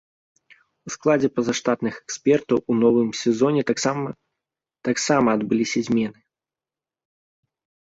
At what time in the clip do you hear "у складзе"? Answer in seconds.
0.89-1.29